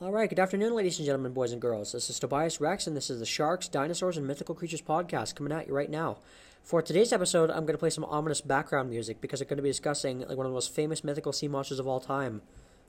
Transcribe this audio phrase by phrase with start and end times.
[0.00, 1.90] All right, good afternoon, ladies and gentlemen, boys and girls.
[1.90, 5.52] This is Tobias Rex, and this is the Sharks, Dinosaurs, and Mythical Creatures podcast coming
[5.52, 6.18] at you right now.
[6.62, 9.62] For today's episode, I'm going to play some ominous background music because I'm going to
[9.64, 12.42] be discussing like one of the most famous mythical sea monsters of all time,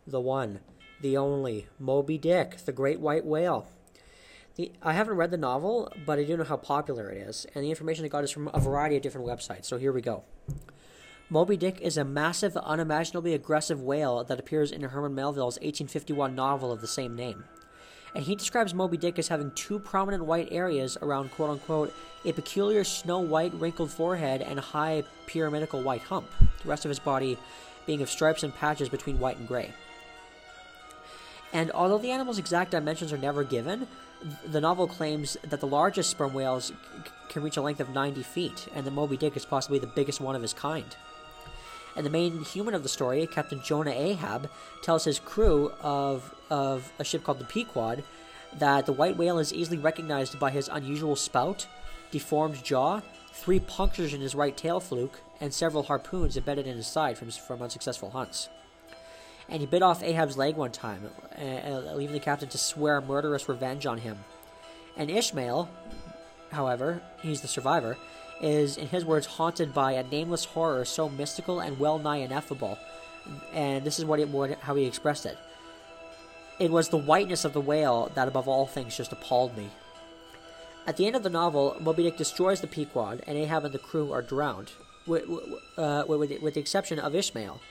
[0.06, 0.60] the one,
[1.02, 3.68] the only, Moby Dick, the great white whale.
[4.54, 7.64] The, I haven't read the novel, but I do know how popular it is, and
[7.64, 9.66] the information I got is from a variety of different websites.
[9.66, 10.26] So here we go.
[11.32, 16.72] Moby Dick is a massive, unimaginably aggressive whale that appears in Herman Melville's 1851 novel
[16.72, 17.44] of the same name.
[18.16, 21.94] And he describes Moby Dick as having two prominent white areas around quote unquote
[22.26, 26.28] a peculiar snow white wrinkled forehead and a high pyramidical white hump,
[26.64, 27.38] the rest of his body
[27.86, 29.72] being of stripes and patches between white and gray.
[31.54, 33.88] And although the animal's exact dimensions are never given,
[34.48, 36.72] the novel claims that the largest sperm whales
[37.30, 40.20] can reach a length of 90 feet, and that Moby Dick is possibly the biggest
[40.20, 40.96] one of his kind.
[41.96, 44.50] And the main human of the story, Captain Jonah Ahab,
[44.82, 48.04] tells his crew of, of a ship called the Pequod
[48.58, 51.68] that the white whale is easily recognized by his unusual spout,
[52.12, 56.88] deformed jaw, three punctures in his right tail fluke, and several harpoons embedded in his
[56.88, 58.50] side from, from unsuccessful hunts.
[59.48, 63.50] And he bit off Ahab's leg one time, uh, leaving the captain to swear murderous
[63.50, 64.20] revenge on him.
[64.96, 65.70] And Ishmael,
[66.52, 67.98] however, he's the survivor,
[68.42, 72.78] is, in his words, haunted by a nameless horror so mystical and well nigh ineffable.
[73.54, 75.38] And this is what, it, what how he expressed it.
[76.60, 79.70] It was the whiteness of the whale that, above all things, just appalled me.
[80.88, 83.80] At the end of the novel, Moby Dick destroys the Pequod, and Ahab and the
[83.80, 84.72] crew are drowned,
[85.06, 85.24] with,
[85.78, 87.62] uh, with, with the exception of Ishmael.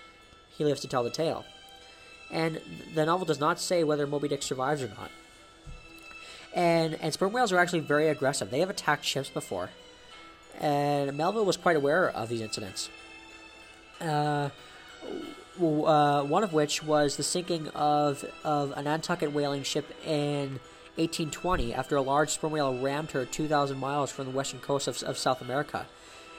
[0.57, 1.45] He lives to tell the tale.
[2.31, 2.61] And
[2.95, 5.11] the novel does not say whether Moby Dick survives or not.
[6.55, 8.51] And, and sperm whales are actually very aggressive.
[8.51, 9.71] They have attacked ships before
[10.59, 12.91] and Melville was quite aware of these incidents.
[14.01, 14.51] Uh,
[15.61, 20.61] uh, one of which was the sinking of, of a Nantucket whaling ship in
[20.97, 25.03] 1820 after a large sperm whale rammed her 2,000 miles from the western coast of,
[25.03, 25.87] of South America.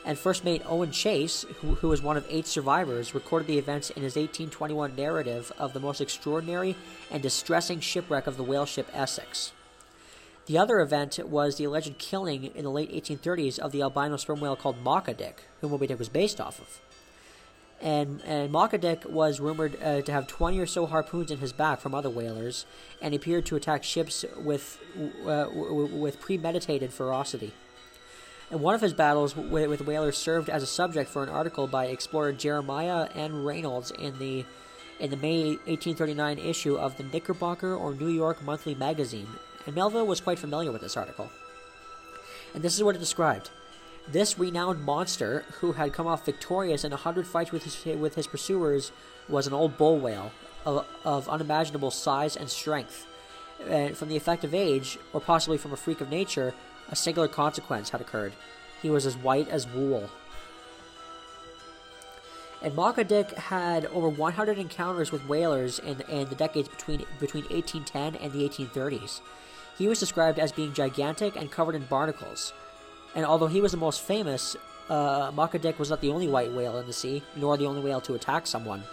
[0.05, 3.89] And first mate Owen Chase, who, who was one of eight survivors, recorded the events
[3.89, 6.75] in his 1821 narrative of the most extraordinary
[7.11, 9.51] and distressing shipwreck of the whale ship Essex.
[10.49, 14.39] The other event was the alleged killing in the late 1830s of the albino sperm
[14.39, 16.81] whale called Mocha Dick, whom Moby Dick was based off of.
[17.79, 21.53] And, and Mocha Dick was rumored uh, to have 20 or so harpoons in his
[21.53, 22.65] back from other whalers,
[22.99, 24.79] and appeared to attack ships with,
[25.23, 27.53] uh, with premeditated ferocity.
[28.49, 31.67] And one of his battles with, with whalers served as a subject for an article
[31.67, 33.43] by explorer Jeremiah N.
[33.43, 34.45] Reynolds in the
[34.99, 39.29] in the May 1839 issue of the Knickerbocker or New York Monthly Magazine,
[39.65, 41.29] and Melville was quite familiar with this article.
[42.53, 43.49] And this is what it described.
[44.07, 48.15] This renowned monster, who had come off victorious in a hundred fights with his, with
[48.15, 48.91] his pursuers,
[49.27, 50.31] was an old bull whale
[50.65, 53.05] of, of unimaginable size and strength.
[53.67, 56.53] And from the effect of age, or possibly from a freak of nature,
[56.89, 58.33] a singular consequence had occurred.
[58.81, 60.09] He was as white as wool.
[62.61, 67.45] And Mocha Dick had over 100 encounters with whalers in, in the decades between between
[67.45, 69.21] 1810 and the 1830s.
[69.79, 72.51] He was described as being gigantic and covered in barnacles.
[73.15, 74.57] And although he was the most famous,
[74.89, 77.81] uh, Mocha Dick was not the only white whale in the sea, nor the only
[77.81, 78.83] whale to attack someone.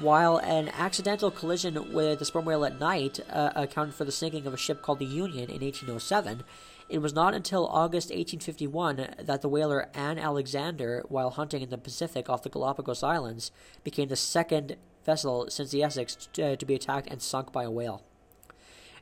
[0.00, 4.46] While an accidental collision with the sperm whale at night uh, accounted for the sinking
[4.46, 6.44] of a ship called the Union in 1807,
[6.88, 11.76] it was not until August 1851 that the whaler Anne Alexander, while hunting in the
[11.76, 13.50] Pacific off the Galapagos Islands,
[13.84, 17.64] became the second vessel since the Essex to, uh, to be attacked and sunk by
[17.64, 18.02] a whale.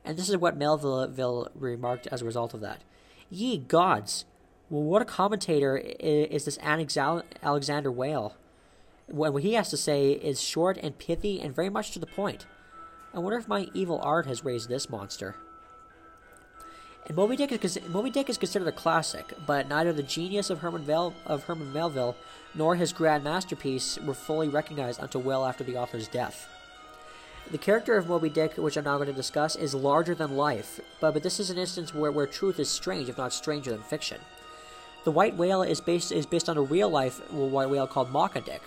[0.06, 2.80] And this is what Melville remarked as a result of that.
[3.28, 4.24] Ye gods!
[4.70, 8.36] Well, what a commentator is this Alexander Whale?
[9.08, 12.46] What he has to say is short and pithy and very much to the point.
[13.12, 15.36] I wonder if my evil art has raised this monster.
[17.06, 20.58] And Moby Dick is Moby Dick is considered a classic, but neither the genius of
[20.58, 22.16] Herman, Vel, of Herman Melville
[22.54, 26.48] nor his grand masterpiece were fully recognized until well after the author's death.
[27.50, 30.80] The character of Moby Dick, which I'm now going to discuss, is larger than life,
[31.00, 33.82] but, but this is an instance where, where truth is strange, if not stranger than
[33.82, 34.18] fiction.
[35.04, 38.40] The white whale is based is based on a real life white whale called Mocha
[38.40, 38.62] Dick,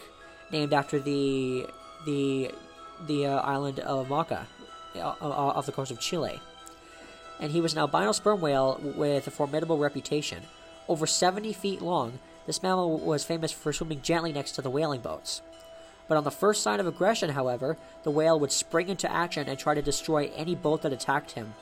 [0.51, 1.67] named after the
[2.05, 2.51] the
[3.07, 4.23] the uh, island of uh,
[4.95, 6.39] uh, off the coast of Chile.
[7.41, 10.43] And he was an albino sperm whale with a formidable reputation.
[10.87, 15.01] Over 70 feet long, this mammal was famous for swimming gently next to the whaling
[15.01, 15.41] boats.
[16.09, 19.57] But on the first sign of aggression, however, the whale would spring into action and
[19.57, 21.53] try to destroy any boat that attacked him.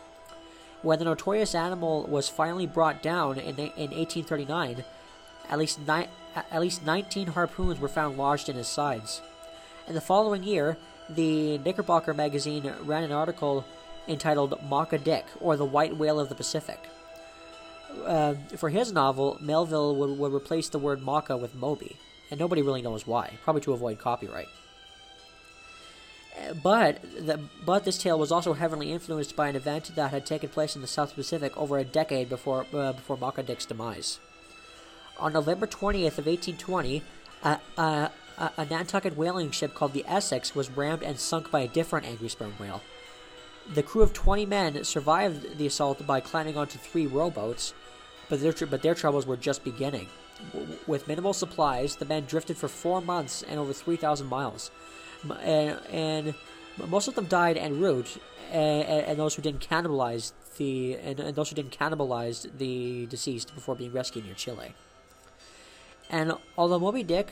[0.82, 4.86] When the notorious animal was finally brought down in, in 1839,
[5.50, 9.22] at least, ni- at least 19 harpoons were found lodged in his sides.
[9.86, 10.78] In the following year,
[11.10, 13.66] the Knickerbocker magazine ran an article
[14.08, 16.80] entitled Mocha Dick, or The White Whale of the Pacific.
[18.06, 21.98] Uh, for his novel, Melville would, would replace the word Mocha with Moby,
[22.30, 24.48] and nobody really knows why, probably to avoid copyright.
[26.62, 30.50] But the, but this tale was also heavily influenced by an event that had taken
[30.50, 34.20] place in the South Pacific over a decade before uh, before Mocha Dick's demise.
[35.20, 37.02] On November 20th of 1820,
[37.44, 41.68] a, a, a Nantucket whaling ship called the Essex was rammed and sunk by a
[41.68, 42.84] different angry sperm whale.
[43.74, 47.74] The crew of 20 men survived the assault by climbing onto three rowboats,
[48.30, 50.08] but their, but their troubles were just beginning.
[50.86, 54.72] With minimal supplies, the men drifted for four months and over 3,000 miles
[55.42, 56.36] and, and
[56.88, 58.18] most of them died en route,
[58.52, 63.54] and, and those who didn't cannibalize the and, and, those who didn't cannibalize the deceased
[63.54, 64.74] before being rescued near Chile.
[66.10, 67.30] And although Moby Dick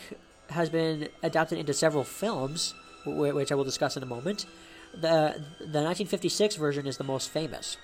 [0.50, 2.74] has been adapted into several films,
[3.06, 4.46] which I will discuss in a moment,
[4.94, 7.78] the the 1956 version is the most famous.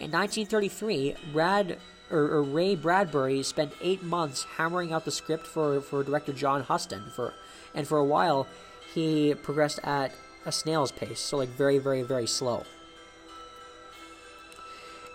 [0.00, 1.78] In 1933, Brad
[2.10, 6.62] or, or, Ray Bradbury spent eight months hammering out the script for, for director John
[6.62, 7.32] Huston for,
[7.74, 8.46] and for a while
[8.92, 10.12] he progressed at
[10.46, 12.64] a snail's pace, so like very, very, very slow.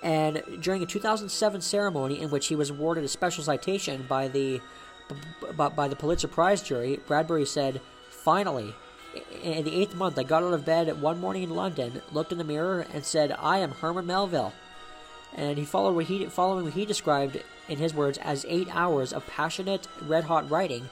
[0.01, 4.61] And during a 2007 ceremony in which he was awarded a special citation by the
[5.55, 8.75] by, by the Pulitzer Prize jury, Bradbury said, "Finally,
[9.41, 12.37] in the eighth month, I got out of bed one morning in London, looked in
[12.37, 14.53] the mirror, and said, "I am Herman Melville."
[15.35, 19.13] And he followed what he following what he described in his words as eight hours
[19.13, 20.89] of passionate, red-hot writing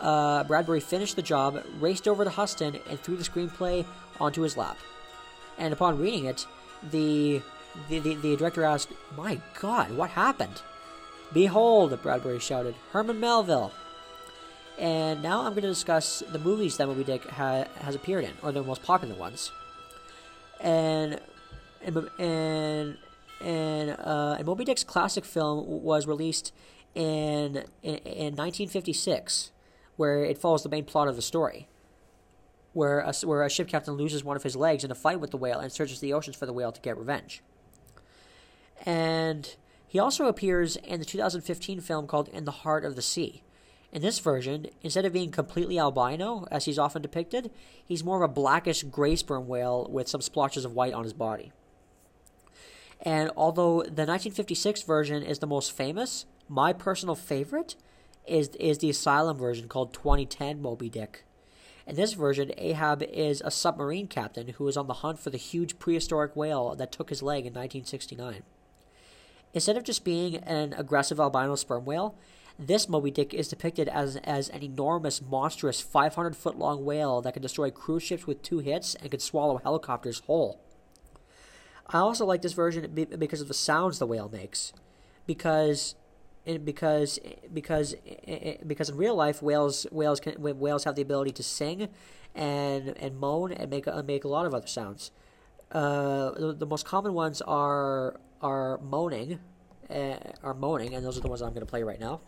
[0.00, 3.84] uh, Bradbury finished the job, raced over to Huston, and threw the screenplay
[4.20, 4.78] onto his lap.
[5.58, 6.46] And upon reading it,
[6.90, 7.42] the
[7.88, 10.62] the, the, the director asked, My God, what happened?
[11.32, 13.72] Behold, Bradbury shouted, Herman Melville.
[14.78, 18.32] And now I'm going to discuss the movies that Moby Dick ha- has appeared in,
[18.42, 19.50] or the most popular ones.
[20.60, 21.20] And
[21.82, 22.96] and and
[23.40, 26.52] and, uh, and Moby Dick's classic film was released
[26.94, 29.52] in, in, in 1956
[29.96, 31.68] where it follows the main plot of the story,
[32.72, 35.30] where a, where a ship captain loses one of his legs in a fight with
[35.30, 37.42] the whale and searches the oceans for the whale to get revenge.
[38.84, 39.54] And
[39.86, 43.42] he also appears in the 2015 film called In the Heart of the Sea.
[43.92, 47.52] In this version, instead of being completely albino, as he's often depicted,
[47.84, 51.12] he's more of a blackish gray sperm whale with some splotches of white on his
[51.12, 51.52] body.
[53.04, 57.76] And although the 1956 version is the most famous, my personal favorite
[58.26, 61.24] is is the Asylum version called 2010 Moby Dick.
[61.86, 65.36] In this version, Ahab is a submarine captain who is on the hunt for the
[65.36, 68.42] huge prehistoric whale that took his leg in 1969.
[69.52, 72.16] Instead of just being an aggressive albino sperm whale,
[72.58, 77.34] this Moby Dick is depicted as, as an enormous, monstrous, 500 foot long whale that
[77.34, 80.63] can destroy cruise ships with two hits and can swallow helicopters whole.
[81.88, 84.72] I also like this version because of the sounds the whale makes.
[85.26, 85.94] Because
[86.64, 87.18] because
[87.52, 87.94] because
[88.66, 91.88] because in real life whales whales can whales have the ability to sing
[92.34, 95.10] and and moan and make make a lot of other sounds.
[95.72, 99.40] Uh, the, the, most common ones are are moaning,
[99.90, 102.20] uh, are moaning, and those are the ones I'm going to play right now.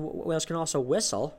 [0.00, 1.36] And, whales can also whistle.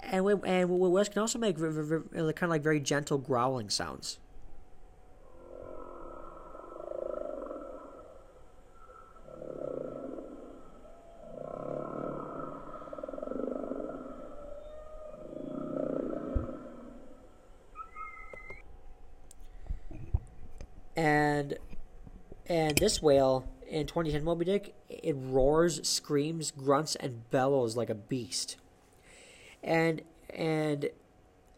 [0.00, 4.18] And, and whales can also make kind of like very gentle growling sounds.
[20.96, 21.58] and
[22.54, 27.96] and this whale in 2010 Moby Dick, it roars, screams, grunts, and bellows like a
[27.96, 28.56] beast.
[29.60, 30.84] And and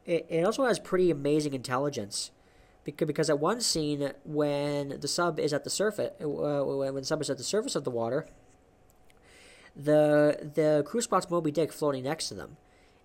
[0.06, 2.30] it, it also has pretty amazing intelligence,
[2.82, 7.04] because because at one scene when the sub is at the surface, uh, when the
[7.04, 8.26] sub is at the surface of the water,
[9.76, 12.56] the the crew spots Moby Dick floating next to them,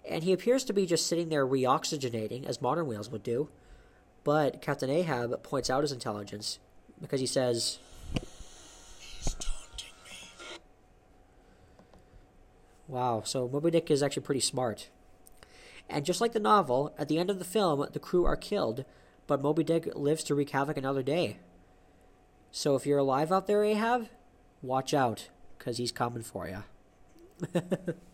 [0.09, 3.49] and he appears to be just sitting there reoxygenating as modern whales would do
[4.23, 6.59] but Captain Ahab points out his intelligence
[7.01, 7.79] because he says.
[12.87, 14.89] Wow, so Moby Dick is actually pretty smart.
[15.89, 18.85] And just like the novel, at the end of the film, the crew are killed,
[19.27, 21.39] but Moby Dick lives to wreak havoc another day.
[22.51, 24.09] So if you're alive out there, Ahab,
[24.61, 26.63] watch out, because he's coming for you.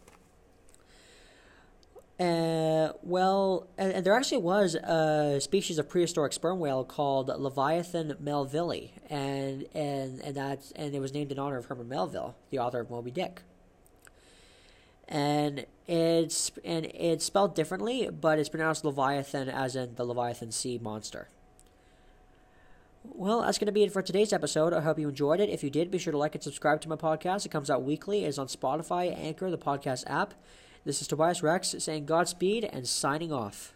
[2.20, 8.16] Uh, well, and, and, there actually was a species of prehistoric sperm whale called Livyatan
[8.16, 12.58] melvillei, and and and that and it was named in honor of Herman Melville, the
[12.58, 13.44] author of Moby Dick.
[15.08, 20.80] And it's and it's spelled differently, but it's pronounced Leviathan, as in the Leviathan sea
[20.82, 21.30] monster.
[23.04, 24.74] Well, that's going to be it for today's episode.
[24.74, 25.50] I hope you enjoyed it.
[25.50, 27.46] If you did, be sure to like and subscribe to my podcast.
[27.46, 28.26] It comes out weekly.
[28.26, 30.34] It's on Spotify, Anchor, the podcast app.
[30.88, 33.74] This is Tobias Rex saying Godspeed and signing off.